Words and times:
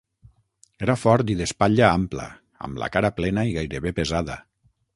Era 0.85 0.95
fort 1.01 1.31
i 1.33 1.35
d'espatlla 1.41 1.85
ampla, 1.97 2.25
amb 2.69 2.81
la 2.85 2.89
cara 2.97 3.15
plena 3.21 3.47
i 3.51 3.55
gairebé 3.61 3.93
pesada. 4.01 4.43